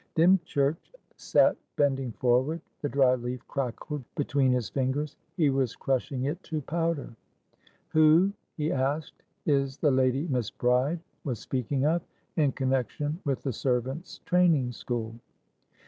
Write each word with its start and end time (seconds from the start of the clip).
Dymchurch 0.15 0.95
sat 1.15 1.55
bending 1.75 2.11
forward. 2.13 2.59
The 2.81 2.89
dry 2.89 3.13
leaf 3.13 3.47
crackled 3.47 4.03
between 4.15 4.51
his 4.51 4.67
fingers; 4.67 5.15
he 5.37 5.51
was 5.51 5.75
crushing 5.75 6.23
it 6.23 6.41
to 6.41 6.59
powder. 6.61 7.15
"Who," 7.89 8.33
he 8.57 8.71
asked, 8.71 9.21
"is 9.45 9.77
the 9.77 9.91
lady 9.91 10.27
Miss 10.27 10.49
Bride 10.49 11.01
was 11.23 11.37
speaking 11.37 11.85
of, 11.85 12.01
in 12.35 12.51
connection 12.53 13.19
with 13.25 13.43
the 13.43 13.53
servant's 13.53 14.17
training 14.25 14.71
school?" 14.71 15.19